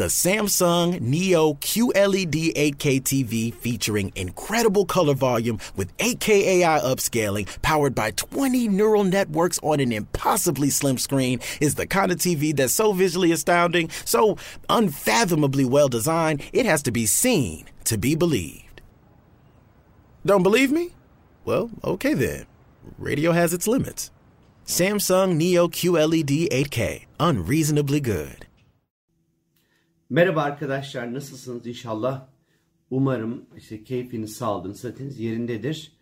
The 0.00 0.06
Samsung 0.06 0.98
Neo 1.02 1.52
QLED 1.52 2.54
8K 2.54 3.02
TV 3.02 3.52
featuring 3.52 4.12
incredible 4.16 4.86
color 4.86 5.12
volume 5.12 5.58
with 5.76 5.94
8K 5.98 6.28
AI 6.30 6.80
upscaling 6.80 7.46
powered 7.60 7.94
by 7.94 8.12
20 8.12 8.68
neural 8.68 9.04
networks 9.04 9.60
on 9.62 9.78
an 9.78 9.92
impossibly 9.92 10.70
slim 10.70 10.96
screen 10.96 11.38
is 11.60 11.74
the 11.74 11.86
kind 11.86 12.10
of 12.10 12.16
TV 12.16 12.56
that's 12.56 12.72
so 12.72 12.94
visually 12.94 13.30
astounding, 13.30 13.90
so 14.06 14.38
unfathomably 14.70 15.66
well 15.66 15.90
designed, 15.90 16.42
it 16.54 16.64
has 16.64 16.82
to 16.84 16.90
be 16.90 17.04
seen 17.04 17.66
to 17.84 17.98
be 17.98 18.14
believed. 18.14 18.80
Don't 20.24 20.42
believe 20.42 20.72
me? 20.72 20.94
Well, 21.44 21.70
okay 21.84 22.14
then. 22.14 22.46
Radio 22.96 23.32
has 23.32 23.52
its 23.52 23.68
limits. 23.68 24.10
Samsung 24.64 25.36
Neo 25.36 25.68
QLED 25.68 26.48
8K, 26.48 27.04
unreasonably 27.18 28.00
good. 28.00 28.46
Merhaba 30.10 30.42
arkadaşlar 30.42 31.14
nasılsınız 31.14 31.66
inşallah? 31.66 32.26
Umarım 32.90 33.46
işte 33.56 33.84
keyfiniz, 33.84 34.36
sağlığınız, 34.36 34.80
sıhhatiniz 34.80 35.20
yerindedir. 35.20 35.92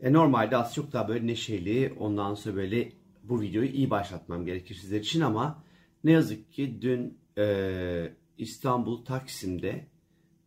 E, 0.00 0.12
normalde 0.12 0.56
az 0.56 0.74
çok 0.74 0.92
daha 0.92 1.08
böyle 1.08 1.26
neşeli, 1.26 1.94
ondan 1.98 2.34
sonra 2.34 2.56
böyle 2.56 2.92
bu 3.22 3.40
videoyu 3.40 3.68
iyi 3.68 3.90
başlatmam 3.90 4.46
gerekir 4.46 4.74
sizler 4.74 5.00
için 5.00 5.20
ama 5.20 5.64
ne 6.04 6.12
yazık 6.12 6.52
ki 6.52 6.78
dün 6.82 7.18
e, 7.38 8.12
İstanbul 8.38 9.04
Taksim'de 9.04 9.86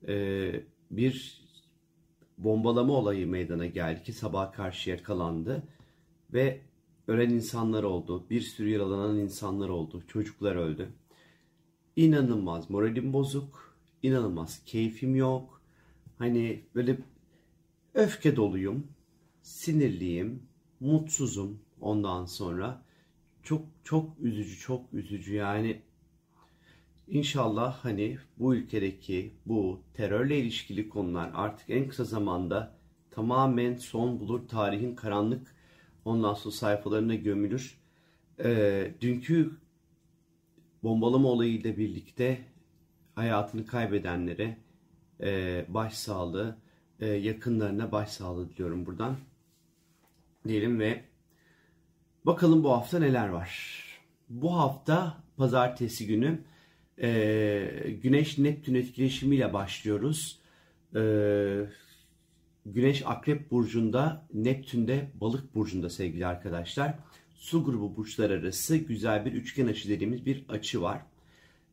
e, 0.07 0.51
bir 0.91 1.41
bombalama 2.37 2.93
olayı 2.93 3.27
meydana 3.27 3.65
geldi 3.65 4.03
ki 4.03 4.13
sabah 4.13 4.53
karşı 4.53 4.89
yakalandı 4.89 5.63
ve 6.33 6.61
ölen 7.07 7.29
insanlar 7.29 7.83
oldu, 7.83 8.29
bir 8.29 8.41
sürü 8.41 8.69
yaralanan 8.69 9.17
insanlar 9.17 9.69
oldu, 9.69 10.03
çocuklar 10.07 10.55
öldü. 10.55 10.89
İnanılmaz 11.97 12.69
moralim 12.69 13.13
bozuk, 13.13 13.77
inanılmaz 14.03 14.61
keyfim 14.65 15.15
yok. 15.15 15.61
Hani 16.17 16.61
böyle 16.75 16.97
öfke 17.93 18.35
doluyum, 18.35 18.87
sinirliyim, 19.41 20.43
mutsuzum 20.79 21.59
ondan 21.81 22.25
sonra. 22.25 22.81
Çok 23.43 23.61
çok 23.83 24.19
üzücü, 24.19 24.59
çok 24.59 24.93
üzücü 24.93 25.33
yani. 25.33 25.81
İnşallah 27.07 27.77
hani 27.85 28.17
bu 28.39 28.55
ülkedeki 28.55 29.31
bu 29.45 29.81
terörle 29.93 30.39
ilişkili 30.39 30.89
konular 30.89 31.31
artık 31.33 31.69
en 31.69 31.87
kısa 31.87 32.03
zamanda 32.03 32.75
tamamen 33.11 33.75
son 33.75 34.19
bulur. 34.19 34.47
Tarihin 34.47 34.95
karanlık 34.95 35.55
ondan 36.05 36.33
sonra 36.33 36.55
sayfalarına 36.55 37.15
gömülür. 37.15 37.77
Ee, 38.43 38.91
dünkü 39.01 39.51
bombalama 40.87 41.27
olayıyla 41.27 41.77
birlikte 41.77 42.39
hayatını 43.15 43.65
kaybedenlere 43.65 44.57
e, 45.21 45.65
başsağlığı, 45.67 46.57
e, 46.99 47.05
yakınlarına 47.05 47.91
başsağlığı 47.91 48.49
diliyorum 48.49 48.85
buradan. 48.85 49.17
Diyelim 50.47 50.79
ve 50.79 51.03
bakalım 52.25 52.63
bu 52.63 52.71
hafta 52.71 52.99
neler 52.99 53.27
var. 53.27 53.83
Bu 54.29 54.57
hafta 54.57 55.17
pazartesi 55.37 56.07
günü 56.07 56.39
e, 57.01 57.97
Güneş 58.03 58.37
Neptün 58.37 58.75
etkileşimiyle 58.75 59.53
başlıyoruz. 59.53 60.39
E, 60.95 61.01
Güneş 62.73 63.03
Akrep 63.05 63.51
Burcu'nda, 63.51 64.25
Neptün'de 64.33 65.11
Balık 65.21 65.55
Burcu'nda 65.55 65.89
sevgili 65.89 66.27
arkadaşlar. 66.27 66.95
Su 67.35 67.63
grubu 67.63 67.97
burçlar 67.97 68.29
arası 68.29 68.77
güzel 68.77 69.25
bir 69.25 69.33
üçgen 69.33 69.67
açı 69.67 69.89
dediğimiz 69.89 70.25
bir 70.25 70.45
açı 70.49 70.81
var. 70.81 71.01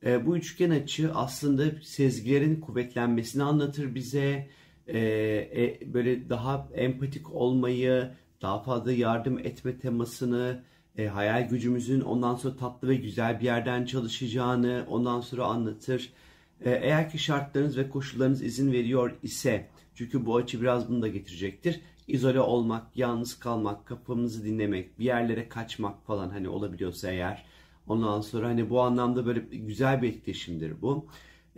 E, 0.05 0.27
bu 0.27 0.37
üçgen 0.37 0.71
açı 0.71 1.15
aslında 1.15 1.65
sezgilerin 1.83 2.61
kuvvetlenmesini 2.61 3.43
anlatır 3.43 3.95
bize. 3.95 4.49
E, 4.87 4.99
e, 4.99 5.95
böyle 5.95 6.29
daha 6.29 6.69
empatik 6.75 7.35
olmayı, 7.35 8.11
daha 8.43 8.63
fazla 8.63 8.93
yardım 8.93 9.39
etme 9.39 9.79
temasını, 9.79 10.63
e, 10.99 11.07
hayal 11.07 11.49
gücümüzün 11.49 12.01
ondan 12.01 12.35
sonra 12.37 12.57
tatlı 12.57 12.89
ve 12.89 12.97
güzel 12.97 13.41
bir 13.41 13.45
yerden 13.45 13.85
çalışacağını 13.85 14.87
ondan 14.89 15.21
sonra 15.21 15.45
anlatır. 15.45 16.13
E, 16.61 16.71
eğer 16.71 17.11
ki 17.11 17.19
şartlarınız 17.19 17.79
ve 17.79 17.89
koşullarınız 17.89 18.43
izin 18.43 18.73
veriyor 18.73 19.15
ise 19.23 19.69
çünkü 19.95 20.27
bu 20.27 20.37
açı 20.37 20.61
biraz 20.61 20.89
bunu 20.89 21.03
da 21.03 21.09
getirecektir. 21.09 21.81
İzole 22.09 22.41
olmak, 22.41 22.97
yalnız 22.97 23.39
kalmak, 23.39 23.87
kapımızı 23.87 24.45
dinlemek, 24.45 24.99
bir 24.99 25.05
yerlere 25.05 25.49
kaçmak 25.49 26.07
falan 26.07 26.31
hani 26.31 26.49
olabiliyorsa 26.49 27.11
eğer. 27.11 27.45
Ondan 27.87 28.21
sonra 28.21 28.49
hani 28.49 28.71
bu 28.71 28.81
anlamda 28.81 29.27
böyle 29.27 29.41
güzel 29.41 30.03
bir 30.03 30.09
etkileşimdir 30.09 30.83
bu. 30.83 31.07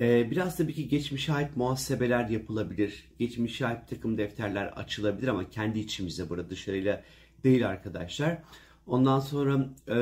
Ee, 0.01 0.31
biraz 0.31 0.57
tabii 0.57 0.75
ki 0.75 0.89
geçmişe 0.89 1.33
ait 1.33 1.57
muhasebeler 1.57 2.29
yapılabilir. 2.29 3.05
Geçmişe 3.19 3.67
ait 3.67 3.89
takım 3.89 4.19
defterler 4.19 4.67
açılabilir 4.67 5.29
ama 5.29 5.51
kendi 5.51 5.79
içimizde 5.79 6.29
burada 6.29 6.51
dışarıyla 6.51 7.03
değil 7.45 7.69
arkadaşlar. 7.69 8.39
Ondan 8.87 9.21
sonra 9.21 9.69
e, 9.89 9.97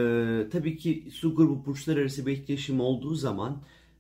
tabii 0.51 0.77
ki 0.77 1.09
su 1.13 1.35
grubu 1.37 1.67
burçlar 1.67 1.97
arası 1.97 2.27
bir 2.27 2.33
etkileşim 2.33 2.81
olduğu 2.81 3.15
zaman 3.15 3.53
e, 3.53 3.59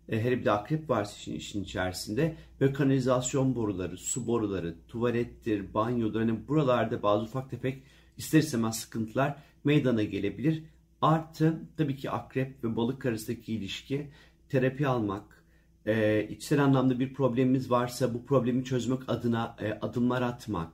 hele 0.09 0.41
bir 0.41 0.44
de 0.44 0.50
akrep 0.50 0.91
varsa 0.91 1.16
işin, 1.16 1.34
işin 1.34 1.65
içerisinde 1.65 2.37
ve 2.60 2.72
kanalizasyon 2.72 3.54
boruları, 3.54 3.97
su 3.97 4.26
boruları, 4.26 4.75
tuvalettir, 4.88 5.75
banyodur 5.75 6.20
hani 6.20 6.48
buralarda 6.48 7.03
bazı 7.03 7.25
ufak 7.25 7.50
tefek 7.50 7.82
ister 8.16 8.38
istemez 8.38 8.76
sıkıntılar 8.76 9.37
meydana 9.64 10.03
gelebilir. 10.03 10.64
Artı 11.03 11.60
tabii 11.76 11.97
ki 11.97 12.10
akrep 12.10 12.64
ve 12.64 12.76
balık 12.76 13.06
arasındaki 13.06 13.53
ilişki 13.53 14.10
terapi 14.48 14.88
almak, 14.88 15.44
e, 15.87 16.26
içsel 16.31 16.64
anlamda 16.64 17.00
bir 17.00 17.14
problemimiz 17.14 17.70
varsa 17.70 18.14
bu 18.14 18.26
problemi 18.26 18.64
çözmek 18.64 19.09
adına 19.09 19.56
e, 19.60 19.72
adımlar 19.72 20.22
atmak, 20.22 20.72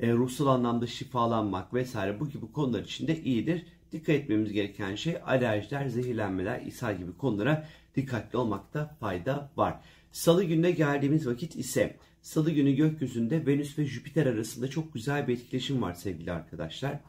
e, 0.00 0.12
ruhsal 0.12 0.46
anlamda 0.46 0.86
şifalanmak 0.86 1.74
vesaire 1.74 2.20
bu 2.20 2.28
gibi 2.28 2.52
konular 2.52 2.82
için 2.82 3.06
de 3.06 3.22
iyidir. 3.22 3.66
Dikkat 3.92 4.14
etmemiz 4.14 4.52
gereken 4.52 4.94
şey 4.94 5.16
alerjiler, 5.26 5.88
zehirlenmeler, 5.88 6.60
ishal 6.60 6.98
gibi 6.98 7.16
konulara 7.16 7.68
dikkatli 7.96 8.38
olmakta 8.38 8.96
fayda 9.00 9.50
var. 9.56 9.80
Salı 10.12 10.44
gününe 10.44 10.70
geldiğimiz 10.70 11.26
vakit 11.26 11.56
ise 11.56 11.96
Salı 12.22 12.50
günü 12.50 12.72
gökyüzünde 12.72 13.46
Venüs 13.46 13.78
ve 13.78 13.84
Jüpiter 13.84 14.26
arasında 14.26 14.68
çok 14.68 14.94
güzel 14.94 15.28
bir 15.28 15.34
etkileşim 15.34 15.82
var 15.82 15.94
sevgili 15.94 16.32
arkadaşlar. 16.32 17.00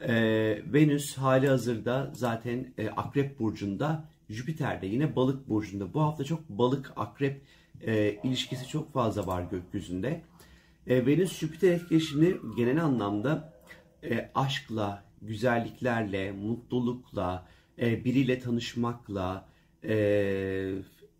Ee, 0.00 0.62
Venüs 0.72 1.18
hali 1.18 1.48
hazırda 1.48 2.10
zaten 2.14 2.74
e, 2.78 2.88
Akrep 2.88 3.38
Burcu'nda, 3.38 4.04
Jüpiter 4.28 4.82
de 4.82 4.86
yine 4.86 5.16
Balık 5.16 5.48
Burcu'nda. 5.48 5.94
Bu 5.94 6.00
hafta 6.00 6.24
çok 6.24 6.48
Balık-Akrep 6.48 7.42
e, 7.86 8.16
ilişkisi 8.24 8.68
çok 8.68 8.92
fazla 8.92 9.26
var 9.26 9.42
gökyüzünde. 9.42 10.22
E, 10.86 11.06
Venüs-Jüpiter 11.06 11.72
etkileşimi 11.72 12.36
genel 12.56 12.84
anlamda 12.84 13.52
e, 14.02 14.30
aşkla, 14.34 15.04
güzelliklerle, 15.22 16.32
mutlulukla, 16.32 17.46
e, 17.78 18.04
biriyle 18.04 18.40
tanışmakla, 18.40 19.48
e, 19.84 20.74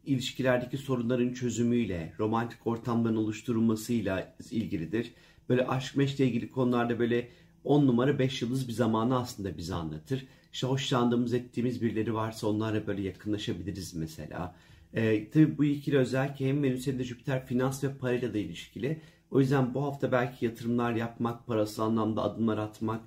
ilişkilerdeki 0.06 0.78
sorunların 0.78 1.32
çözümüyle, 1.32 2.14
romantik 2.18 2.66
ortamların 2.66 3.16
oluşturulmasıyla 3.16 4.36
ilgilidir. 4.50 5.12
Böyle 5.48 5.66
aşk 5.66 5.96
meşle 5.96 6.26
ilgili 6.26 6.50
konularda 6.50 6.98
böyle 6.98 7.28
10 7.64 7.86
numara 7.86 8.18
5 8.18 8.42
yıldız 8.42 8.68
bir 8.68 8.72
zamanı 8.72 9.18
aslında 9.18 9.58
bize 9.58 9.74
anlatır. 9.74 10.26
İşte 10.52 10.66
hoşlandığımız 10.66 11.34
ettiğimiz 11.34 11.82
birileri 11.82 12.14
varsa 12.14 12.46
onlarla 12.46 12.86
böyle 12.86 13.02
yakınlaşabiliriz 13.02 13.94
mesela. 13.94 14.54
Ee, 14.94 15.30
tabii 15.30 15.58
bu 15.58 15.64
ikili 15.64 15.98
özellikle 15.98 16.48
hem 16.48 16.62
Venüs 16.62 16.86
hem 16.86 16.98
de 16.98 17.04
Jüpiter 17.04 17.46
finans 17.46 17.84
ve 17.84 17.94
parayla 17.94 18.34
da 18.34 18.38
ilişkili. 18.38 19.00
O 19.30 19.40
yüzden 19.40 19.74
bu 19.74 19.82
hafta 19.82 20.12
belki 20.12 20.44
yatırımlar 20.44 20.92
yapmak, 20.94 21.46
parasal 21.46 21.86
anlamda 21.86 22.22
adımlar 22.22 22.58
atmak 22.58 23.00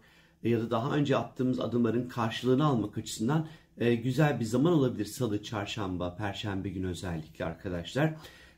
ya 0.44 0.60
da 0.60 0.72
daha 0.72 0.96
önce 0.96 1.18
attığımız 1.18 1.60
adımların 1.60 2.10
karşılığını 2.10 2.66
almak 2.66 2.98
açısından 2.98 3.48
e, 3.78 3.96
güzel 3.96 4.40
bir 4.40 4.46
zaman 4.46 4.74
olabilir. 4.74 5.06
Salı, 5.06 5.44
çarşamba, 5.44 6.16
perşembe 6.16 6.70
günü 6.70 6.88
özellikle 6.88 7.46
arkadaşlar. 7.46 8.16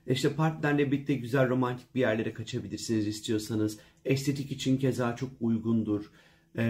E, 0.08 0.14
işte 0.14 0.34
partnerle 0.34 0.92
birlikte 0.92 1.14
güzel 1.14 1.50
romantik 1.50 1.96
bir 1.96 2.00
yerlere 2.00 2.34
kaçabilirsiniz 2.34 3.08
istiyorsanız. 3.08 3.80
Estetik 4.06 4.52
için 4.52 4.78
keza 4.78 5.16
çok 5.16 5.30
uygundur. 5.40 6.12
E, 6.58 6.64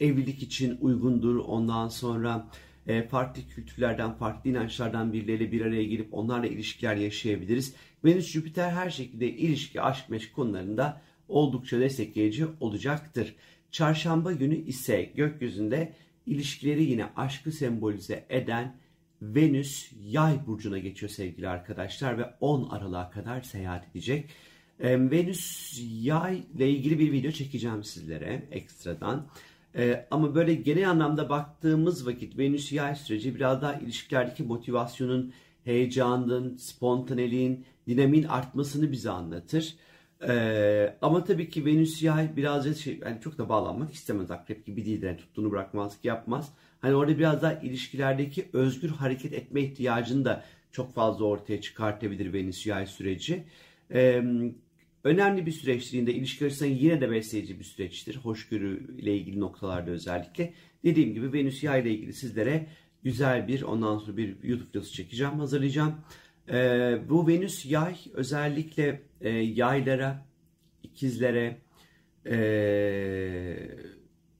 evlilik 0.00 0.42
için 0.42 0.78
uygundur. 0.80 1.36
Ondan 1.36 1.88
sonra 1.88 2.50
e, 2.86 3.08
farklı 3.08 3.42
kültürlerden, 3.54 4.14
farklı 4.14 4.50
inançlardan 4.50 5.12
birileriyle 5.12 5.52
bir 5.52 5.60
araya 5.60 5.84
gelip 5.84 6.14
onlarla 6.14 6.46
ilişkiler 6.46 6.96
yaşayabiliriz. 6.96 7.74
Venüs 8.04 8.30
Jüpiter 8.32 8.70
her 8.70 8.90
şekilde 8.90 9.28
ilişki, 9.28 9.82
aşk, 9.82 10.10
meşk 10.10 10.34
konularında 10.34 11.02
oldukça 11.28 11.80
destekleyici 11.80 12.46
olacaktır. 12.60 13.34
Çarşamba 13.70 14.32
günü 14.32 14.56
ise 14.56 15.02
gökyüzünde 15.02 15.92
ilişkileri 16.26 16.84
yine 16.84 17.06
aşkı 17.16 17.52
sembolize 17.52 18.26
eden 18.28 18.76
Venüs 19.22 19.92
yay 20.04 20.46
burcuna 20.46 20.78
geçiyor 20.78 21.10
sevgili 21.10 21.48
arkadaşlar 21.48 22.18
ve 22.18 22.34
10 22.40 22.68
Aralık'a 22.68 23.10
kadar 23.10 23.40
seyahat 23.40 23.88
edecek. 23.90 24.30
Ee, 24.80 25.10
Venüs 25.10 25.72
yay 26.02 26.42
ile 26.54 26.70
ilgili 26.70 26.98
bir 26.98 27.12
video 27.12 27.30
çekeceğim 27.30 27.84
sizlere 27.84 28.48
ekstradan. 28.50 29.26
Ee, 29.76 30.06
ama 30.10 30.34
böyle 30.34 30.54
genel 30.54 30.90
anlamda 30.90 31.28
baktığımız 31.28 32.06
vakit 32.06 32.38
Venüs 32.38 32.72
yay 32.72 32.96
süreci 32.96 33.34
biraz 33.34 33.62
daha 33.62 33.74
ilişkilerdeki 33.74 34.42
motivasyonun 34.42 35.32
heyecanın, 35.64 36.56
spontaneliğin, 36.56 37.64
dinamin 37.86 38.22
artmasını 38.22 38.92
bize 38.92 39.10
anlatır. 39.10 39.76
Ee, 40.28 40.96
ama 41.02 41.24
tabii 41.24 41.48
ki 41.48 41.66
Venüs 41.66 42.02
yay 42.02 42.36
biraz 42.36 42.76
şey, 42.78 43.00
yani 43.04 43.20
çok 43.20 43.38
da 43.38 43.48
bağlanmak 43.48 43.92
istemez. 43.92 44.30
Akrep 44.30 44.66
gibi 44.66 44.84
değil. 44.84 45.02
Yani 45.02 45.16
tuttuğunu 45.16 45.50
bırakmaz 45.50 46.00
ki 46.00 46.08
yapmaz. 46.08 46.52
Hani 46.80 46.94
orada 46.94 47.18
biraz 47.18 47.42
daha 47.42 47.52
ilişkilerdeki 47.52 48.48
özgür 48.52 48.88
hareket 48.88 49.32
etme 49.32 49.60
ihtiyacını 49.60 50.24
da 50.24 50.44
çok 50.72 50.94
fazla 50.94 51.24
ortaya 51.24 51.60
çıkartabilir 51.60 52.32
Venüs 52.32 52.66
yay 52.66 52.86
süreci. 52.86 53.44
Ee, 53.92 54.22
önemli 55.04 55.46
bir 55.46 55.52
süreçtir. 55.52 55.98
Yine 55.98 56.10
ilişki 56.10 56.46
açısından 56.46 56.70
yine 56.70 57.00
de 57.00 57.10
besleyici 57.10 57.58
bir 57.58 57.64
süreçtir. 57.64 58.16
Hoşgörü 58.16 58.96
ile 58.98 59.16
ilgili 59.16 59.40
noktalarda 59.40 59.90
özellikle. 59.90 60.52
Dediğim 60.84 61.14
gibi 61.14 61.32
Venüs 61.32 61.62
yay 61.62 61.82
ile 61.82 61.90
ilgili 61.90 62.12
sizlere 62.12 62.66
güzel 63.02 63.48
bir 63.48 63.62
ondan 63.62 63.98
sonra 63.98 64.16
bir 64.16 64.36
YouTube 64.42 64.68
videosu 64.68 64.92
çekeceğim, 64.92 65.38
hazırlayacağım. 65.38 65.94
Ee, 66.50 66.98
bu 67.08 67.28
Venüs 67.28 67.66
yay 67.66 67.96
özellikle 68.14 69.02
e, 69.20 69.28
yaylara, 69.30 70.26
ikizlere 70.82 71.58
e, 72.26 72.38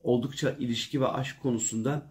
oldukça 0.02 0.50
ilişki 0.50 1.00
ve 1.00 1.08
aşk 1.08 1.42
konusunda 1.42 2.10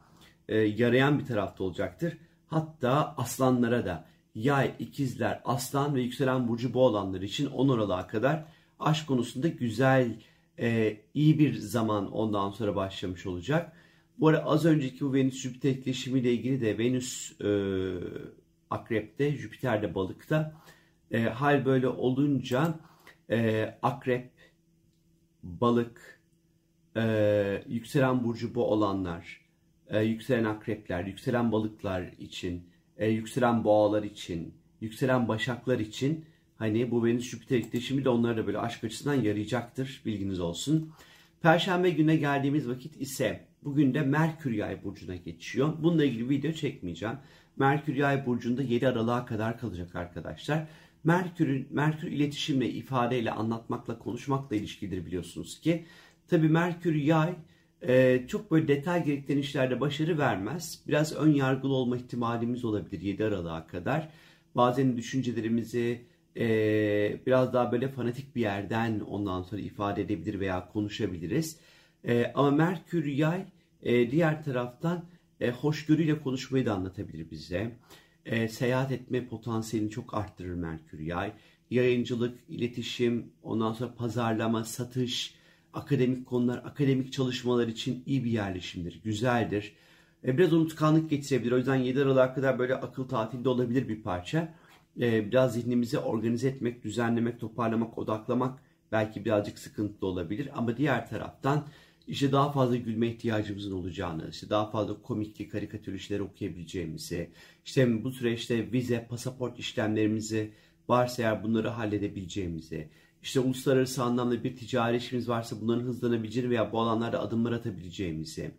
e, 0.49 0.57
yarayan 0.57 1.19
bir 1.19 1.25
tarafta 1.25 1.63
olacaktır. 1.63 2.17
Hatta 2.47 3.15
aslanlara 3.17 3.85
da 3.85 4.05
yay, 4.35 4.73
ikizler, 4.79 5.41
aslan 5.45 5.95
ve 5.95 6.01
yükselen 6.01 6.47
burcu 6.47 6.73
bu 6.73 6.85
olanlar 6.85 7.21
için 7.21 7.45
10 7.45 7.69
Aralık'a 7.69 8.07
kadar 8.07 8.45
aşk 8.79 9.07
konusunda 9.07 9.47
güzel, 9.47 10.21
e, 10.59 10.97
iyi 11.13 11.39
bir 11.39 11.53
zaman 11.53 12.11
ondan 12.11 12.51
sonra 12.51 12.75
başlamış 12.75 13.25
olacak. 13.25 13.71
Bu 14.19 14.27
arada 14.27 14.45
az 14.45 14.65
önceki 14.65 15.05
bu 15.05 15.13
Venüs-Jüpiter 15.13 15.69
etkileşimiyle 15.69 16.33
ilgili 16.33 16.61
de 16.61 16.77
Venüs 16.77 17.41
e, 17.41 17.49
Akrep'te, 18.75 19.31
Jüpiter 19.31 19.81
de 19.81 19.95
Balık'ta. 19.95 20.53
E, 21.11 21.23
hal 21.23 21.65
böyle 21.65 21.87
olunca 21.87 22.79
e, 23.29 23.69
Akrep, 23.81 24.31
Balık, 25.43 26.19
e, 26.97 27.63
yükselen 27.67 28.23
burcu 28.23 28.55
bu 28.55 28.71
olanlar, 28.71 29.41
e, 29.87 30.03
yükselen 30.03 30.43
akrepler, 30.43 31.03
yükselen 31.03 31.51
balıklar 31.51 32.11
için, 32.19 32.69
e, 32.97 33.09
yükselen 33.09 33.63
boğalar 33.63 34.03
için, 34.03 34.53
yükselen 34.81 35.27
başaklar 35.27 35.79
için 35.79 36.25
hani 36.57 36.91
bu 36.91 37.05
Venüs 37.05 37.29
Jüpiter 37.29 37.57
etkileşimi 37.57 38.05
de 38.05 38.09
onlara 38.09 38.37
da 38.37 38.47
böyle 38.47 38.59
aşk 38.59 38.83
açısından 38.83 39.15
yarayacaktır. 39.15 40.01
Bilginiz 40.05 40.39
olsun. 40.39 40.93
Perşembe 41.41 41.89
güne 41.89 42.15
geldiğimiz 42.15 42.69
vakit 42.69 43.01
ise 43.01 43.47
bugün 43.63 43.93
de 43.93 44.01
Merkür 44.01 44.51
Yay 44.51 44.83
burcuna 44.83 45.15
geçiyor. 45.15 45.73
Bununla 45.79 46.05
ilgili 46.05 46.29
video 46.29 46.51
çekmeyeceğim. 46.51 47.15
Merkür 47.57 47.95
Yay 47.95 48.25
burcunda 48.25 48.63
7 48.63 48.87
Aralık'a 48.87 49.25
kadar 49.25 49.59
kalacak 49.59 49.95
arkadaşlar. 49.95 50.67
Merkür, 51.03 51.65
Merkür 51.69 52.07
iletişimle, 52.07 52.69
ifadeyle, 52.69 53.31
anlatmakla, 53.31 53.99
konuşmakla 53.99 54.55
ilişkilidir 54.55 55.05
biliyorsunuz 55.05 55.59
ki. 55.59 55.85
Tabii 56.27 56.49
Merkür 56.49 56.95
Yay 56.95 57.33
e, 57.81 58.25
çok 58.27 58.51
böyle 58.51 58.67
detay 58.67 59.05
gerektiren 59.05 59.37
işlerde 59.37 59.79
başarı 59.79 60.17
vermez. 60.17 60.83
Biraz 60.87 61.15
ön 61.15 61.33
yargılı 61.33 61.73
olma 61.73 61.97
ihtimalimiz 61.97 62.65
olabilir 62.65 63.01
7 63.01 63.25
Aralık'a 63.25 63.67
kadar. 63.67 64.09
Bazen 64.55 64.97
düşüncelerimizi 64.97 66.01
e, 66.37 66.45
biraz 67.25 67.53
daha 67.53 67.71
böyle 67.71 67.87
fanatik 67.87 68.35
bir 68.35 68.41
yerden 68.41 68.99
ondan 68.99 69.41
sonra 69.41 69.61
ifade 69.61 70.01
edebilir 70.01 70.39
veya 70.39 70.69
konuşabiliriz. 70.73 71.59
E, 72.07 72.31
ama 72.35 72.51
Merkür 72.51 73.05
Yay 73.05 73.45
e, 73.83 74.11
diğer 74.11 74.43
taraftan 74.43 75.05
e, 75.41 75.51
hoşgörüyle 75.51 76.21
konuşmayı 76.21 76.65
da 76.65 76.73
anlatabilir 76.73 77.31
bize. 77.31 77.77
E, 78.25 78.47
seyahat 78.47 78.91
etme 78.91 79.27
potansiyelini 79.27 79.91
çok 79.91 80.13
arttırır 80.13 80.53
Merkür 80.53 80.99
Yay. 80.99 81.31
Yayıncılık, 81.69 82.39
iletişim, 82.49 83.31
ondan 83.43 83.73
sonra 83.73 83.95
pazarlama, 83.95 84.63
satış, 84.63 85.35
akademik 85.73 86.25
konular, 86.25 86.57
akademik 86.57 87.13
çalışmalar 87.13 87.67
için 87.67 88.03
iyi 88.05 88.23
bir 88.23 88.31
yerleşimdir, 88.31 89.01
güzeldir. 89.03 89.75
E, 90.25 90.37
biraz 90.37 90.53
unutkanlık 90.53 91.09
getirebilir. 91.09 91.51
O 91.51 91.57
yüzden 91.57 91.75
7 91.75 92.01
Aralık'a 92.01 92.33
kadar 92.33 92.59
böyle 92.59 92.75
akıl 92.75 93.07
tatilde 93.07 93.49
olabilir 93.49 93.87
bir 93.89 94.03
parça. 94.03 94.53
E, 95.01 95.31
biraz 95.31 95.53
zihnimizi 95.53 95.99
organize 95.99 96.47
etmek, 96.47 96.83
düzenlemek, 96.83 97.39
toparlamak, 97.39 97.97
odaklamak 97.97 98.59
belki 98.91 99.25
birazcık 99.25 99.59
sıkıntılı 99.59 100.09
olabilir. 100.09 100.49
Ama 100.53 100.77
diğer 100.77 101.09
taraftan 101.09 101.65
işte 102.07 102.31
daha 102.31 102.51
fazla 102.51 102.75
gülme 102.75 103.07
ihtiyacımızın 103.07 103.71
olacağını, 103.71 104.29
işte 104.29 104.49
daha 104.49 104.69
fazla 104.69 105.01
komikli 105.01 105.47
karikatür 105.47 105.93
işleri 105.93 106.21
okuyabileceğimizi, 106.21 107.29
işte 107.65 108.03
bu 108.03 108.11
süreçte 108.11 108.71
vize, 108.71 109.07
pasaport 109.09 109.59
işlemlerimizi 109.59 110.51
varsa 110.89 111.21
eğer 111.23 111.43
bunları 111.43 111.69
halledebileceğimizi, 111.69 112.89
işte 113.21 113.39
uluslararası 113.39 114.03
anlamda 114.03 114.43
bir 114.43 114.55
ticari 114.55 114.97
işimiz 114.97 115.29
varsa 115.29 115.61
bunların 115.61 115.83
hızlanabileceğini 115.83 116.49
veya 116.49 116.71
bu 116.71 116.79
alanlarda 116.81 117.19
adımlar 117.19 117.51
atabileceğimizi, 117.51 118.51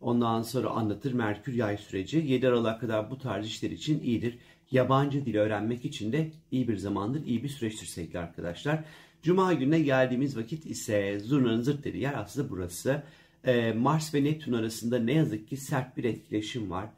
ondan 0.00 0.42
sonra 0.42 0.70
anlatır 0.70 1.12
Merkür 1.12 1.52
yay 1.52 1.76
süreci. 1.76 2.18
7 2.18 2.48
Aralık'a 2.48 2.78
kadar 2.78 3.10
bu 3.10 3.18
tarz 3.18 3.46
işler 3.46 3.70
için 3.70 4.00
iyidir. 4.00 4.38
Yabancı 4.70 5.26
dil 5.26 5.36
öğrenmek 5.36 5.84
için 5.84 6.12
de 6.12 6.32
iyi 6.50 6.68
bir 6.68 6.76
zamandır, 6.76 7.26
iyi 7.26 7.42
bir 7.42 7.48
süreçtir 7.48 7.86
sevgili 7.86 8.18
arkadaşlar. 8.18 8.84
Cuma 9.24 9.52
gününe 9.52 9.80
geldiğimiz 9.80 10.36
vakit 10.36 10.66
ise 10.66 11.20
zurnanın 11.20 11.60
zırt 11.60 11.84
dediği 11.84 12.02
yer 12.02 12.14
aslında 12.14 12.50
burası. 12.50 13.02
Ee, 13.44 13.72
Mars 13.72 14.14
ve 14.14 14.24
Neptün 14.24 14.52
arasında 14.52 14.98
ne 14.98 15.12
yazık 15.12 15.48
ki 15.48 15.56
sert 15.56 15.96
bir 15.96 16.04
etkileşim 16.04 16.70
var. 16.70 16.88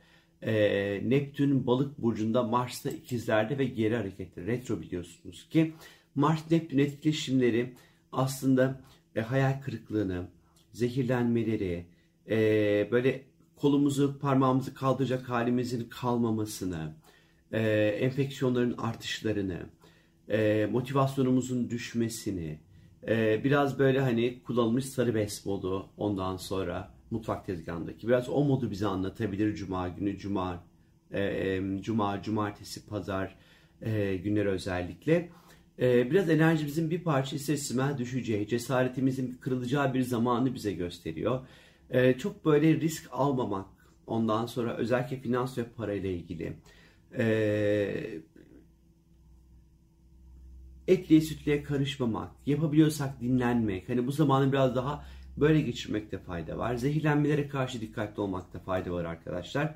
Ee, 0.43 1.01
Neptün 1.11 1.67
balık 1.67 1.99
burcunda 1.99 2.43
Mars'ta 2.43 2.91
ikizlerde 2.91 3.59
ve 3.59 3.65
geri 3.65 3.97
hareketli 3.97 4.47
retro 4.47 4.81
biliyorsunuz 4.81 5.49
ki. 5.49 5.75
Mars-Neptün 6.17 6.79
etkileşimleri 6.79 7.75
aslında 8.13 8.81
e, 9.17 9.21
hayal 9.21 9.61
kırıklığını, 9.63 10.27
zehirlenmeleri, 10.73 11.87
e, 12.31 12.37
böyle 12.91 13.23
kolumuzu 13.57 14.19
parmağımızı 14.19 14.75
kaldıracak 14.75 15.29
halimizin 15.29 15.89
kalmamasını, 15.89 16.93
e, 17.53 17.61
enfeksiyonların 18.01 18.75
artışlarını, 18.79 19.67
e, 20.29 20.67
motivasyonumuzun 20.73 21.71
düşmesini, 21.71 22.59
e, 23.09 23.45
biraz 23.45 23.79
böyle 23.79 24.01
hani 24.01 24.43
kullanılmış 24.43 24.85
sarı 24.85 25.15
bez 25.15 25.47
modu 25.47 25.89
ondan 25.97 26.37
sonra 26.37 26.95
mutfak 27.11 27.47
tezgahındaki 27.47 28.09
biraz 28.09 28.29
o 28.29 28.45
modu 28.45 28.71
bize 28.71 28.87
anlatabilir 28.87 29.55
cuma 29.55 29.89
günü, 29.89 30.19
cuma, 30.19 30.65
e, 31.13 31.61
cuma, 31.81 32.23
cumartesi, 32.23 32.87
pazar 32.87 33.37
e, 33.83 34.17
günleri 34.17 34.49
özellikle. 34.49 35.31
E, 35.79 36.11
biraz 36.11 36.31
enerjimizin 36.31 36.91
bir 36.91 37.05
parça 37.05 37.37
ister 37.37 37.99
düşeceği, 37.99 38.49
cesaretimizin 38.49 39.39
kırılacağı 39.41 39.95
bir 39.95 40.03
zamanı 40.03 40.55
bize 40.55 40.73
gösteriyor. 40.73 41.47
E, 41.91 42.19
çok 42.19 42.45
böyle 42.45 42.81
risk 42.81 43.09
almamak, 43.13 43.67
ondan 44.07 44.47
sonra 44.47 44.77
özellikle 44.77 45.21
finans 45.21 45.59
ve 45.59 45.65
parayla 45.65 46.11
ilgili. 46.11 46.57
E, 47.19 48.21
etliye 50.89 51.21
sütlüye 51.21 51.63
karışmamak, 51.63 52.31
yapabiliyorsak 52.47 53.21
dinlenmek, 53.21 53.89
hani 53.89 54.07
bu 54.07 54.13
zamanı 54.13 54.53
biraz 54.53 54.77
daha 54.77 55.05
böyle 55.37 55.61
geçirmekte 55.61 56.19
fayda 56.19 56.59
var. 56.59 56.75
Zehirlenmelere 56.75 57.49
karşı 57.49 57.81
dikkatli 57.81 58.21
olmakta 58.21 58.59
fayda 58.59 58.91
var 58.91 59.05
arkadaşlar. 59.05 59.75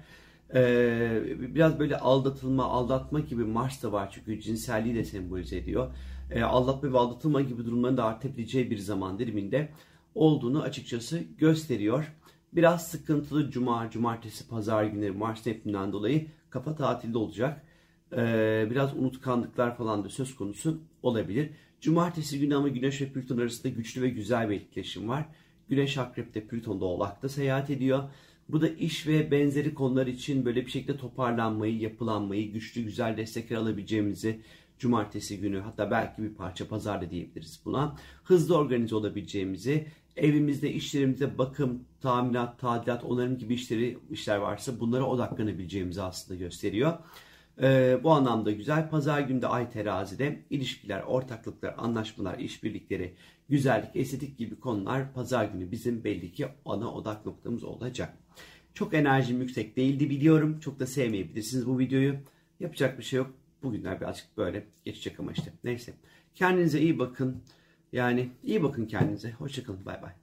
Ee, 0.54 1.22
biraz 1.38 1.78
böyle 1.78 1.98
aldatılma, 1.98 2.64
aldatma 2.64 3.20
gibi 3.20 3.44
Mars 3.44 3.82
da 3.82 3.92
var 3.92 4.10
çünkü 4.12 4.40
cinselliği 4.40 4.94
de 4.94 5.04
sembolize 5.04 5.56
ediyor. 5.56 5.92
Ee, 6.30 6.42
aldatma 6.42 6.92
ve 6.92 6.98
aldatılma 6.98 7.40
gibi 7.40 7.64
durumların 7.64 7.96
da 7.96 8.04
artabileceği 8.04 8.70
bir 8.70 8.78
zaman 8.78 9.18
diliminde 9.18 9.68
olduğunu 10.14 10.62
açıkçası 10.62 11.20
gösteriyor. 11.38 12.12
Biraz 12.52 12.88
sıkıntılı 12.88 13.50
cuma, 13.50 13.90
cumartesi, 13.90 14.48
pazar 14.48 14.84
günleri 14.84 15.12
Mars 15.12 15.46
Neptün'den 15.46 15.92
dolayı 15.92 16.26
kafa 16.50 16.74
tatilde 16.74 17.18
olacak. 17.18 17.64
Ee, 18.16 18.68
biraz 18.70 18.96
unutkanlıklar 18.96 19.76
falan 19.76 20.04
da 20.04 20.08
söz 20.08 20.36
konusu 20.36 20.80
olabilir. 21.02 21.50
Cumartesi 21.80 22.40
günü 22.40 22.56
ama 22.56 22.68
Güneş 22.68 23.00
ve 23.00 23.06
Plüton 23.12 23.38
arasında 23.38 23.68
güçlü 23.68 24.02
ve 24.02 24.08
güzel 24.08 24.50
bir 24.50 24.56
etkileşim 24.56 25.08
var. 25.08 25.24
Güneş 25.68 25.98
Akrep'te, 25.98 26.46
Plüton 26.46 26.80
da 26.80 26.84
Oğlak'ta 26.84 27.28
seyahat 27.28 27.70
ediyor. 27.70 28.02
Bu 28.48 28.60
da 28.60 28.68
iş 28.68 29.06
ve 29.06 29.30
benzeri 29.30 29.74
konular 29.74 30.06
için 30.06 30.44
böyle 30.44 30.66
bir 30.66 30.70
şekilde 30.70 30.96
toparlanmayı, 30.96 31.78
yapılanmayı, 31.78 32.52
güçlü 32.52 32.82
güzel 32.82 33.16
destekler 33.16 33.56
alabileceğimizi 33.56 34.40
cumartesi 34.78 35.40
günü 35.40 35.60
hatta 35.60 35.90
belki 35.90 36.22
bir 36.22 36.34
parça 36.34 36.68
pazarda 36.68 37.10
diyebiliriz 37.10 37.60
buna. 37.64 37.96
Hızlı 38.24 38.56
organize 38.56 38.94
olabileceğimizi, 38.94 39.86
evimizde, 40.16 40.72
işlerimizde 40.72 41.38
bakım, 41.38 41.84
tamirat, 42.00 42.58
tadilat, 42.58 43.04
onarım 43.04 43.38
gibi 43.38 43.54
işleri 43.54 43.98
işler 44.10 44.36
varsa 44.36 44.80
bunlara 44.80 45.04
odaklanabileceğimizi 45.04 46.02
aslında 46.02 46.38
gösteriyor. 46.38 46.98
Ee, 47.62 48.00
bu 48.02 48.10
anlamda 48.10 48.50
güzel. 48.50 48.90
Pazar 48.90 49.20
günde 49.20 49.46
ay 49.46 49.70
terazide 49.70 50.42
ilişkiler, 50.50 51.02
ortaklıklar, 51.02 51.74
anlaşmalar, 51.78 52.38
işbirlikleri, 52.38 53.14
güzellik, 53.48 53.96
estetik 53.96 54.38
gibi 54.38 54.60
konular 54.60 55.12
pazar 55.12 55.44
günü 55.44 55.70
bizim 55.70 56.04
belli 56.04 56.32
ki 56.32 56.48
ana 56.64 56.94
odak 56.94 57.26
noktamız 57.26 57.64
olacak. 57.64 58.16
Çok 58.74 58.94
enerjim 58.94 59.40
yüksek 59.40 59.76
değildi 59.76 60.10
biliyorum. 60.10 60.60
Çok 60.60 60.80
da 60.80 60.86
sevmeyebilirsiniz 60.86 61.66
bu 61.66 61.78
videoyu. 61.78 62.14
Yapacak 62.60 62.98
bir 62.98 63.04
şey 63.04 63.16
yok. 63.16 63.30
Bugünler 63.62 64.00
birazcık 64.00 64.36
böyle 64.36 64.66
geçecek 64.84 65.20
ama 65.20 65.32
işte. 65.32 65.52
Neyse. 65.64 65.92
Kendinize 66.34 66.80
iyi 66.80 66.98
bakın. 66.98 67.42
Yani 67.92 68.28
iyi 68.42 68.62
bakın 68.62 68.86
kendinize. 68.86 69.30
Hoşçakalın. 69.32 69.84
Bay 69.84 70.02
bay. 70.02 70.19